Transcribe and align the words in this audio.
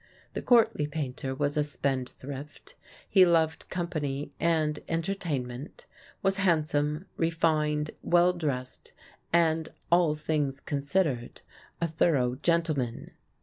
The 0.33 0.41
courtly 0.41 0.87
painter 0.87 1.35
was 1.35 1.55
a 1.55 1.63
spendthrift. 1.63 2.73
He 3.07 3.23
loved 3.23 3.69
company 3.69 4.31
and 4.39 4.79
entertainment, 4.89 5.85
was 6.23 6.37
handsome, 6.37 7.05
refined, 7.17 7.91
well 8.01 8.33
dressed, 8.33 8.93
and, 9.31 9.69
all 9.91 10.15
things 10.15 10.59
considered, 10.59 11.41
a 11.79 11.87
thorough 11.87 12.33
gentleman. 12.33 13.11